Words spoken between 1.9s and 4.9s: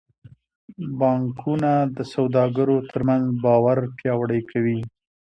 د سوداګرو ترمنځ باور پیاوړی کوي.